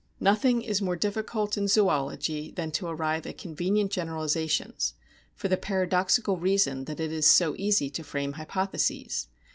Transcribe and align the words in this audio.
Nothing 0.19 0.63
is 0.63 0.81
more 0.81 0.95
difficult 0.95 1.57
in 1.57 1.67
zoology 1.67 2.49
than 2.49 2.71
to 2.71 2.87
arrive 2.87 3.27
at 3.27 3.37
convenient 3.37 3.91
generalisations 3.91 4.95
for 5.35 5.47
the 5.47 5.57
paradoxical 5.57 6.37
reason 6.37 6.85
that 6.85 6.99
it 6.99 7.11
is 7.11 7.27
so 7.27 7.53
easy 7.55 7.91
to 7.91 8.03
frame 8.03 8.33
hypotheses. 8.33 9.27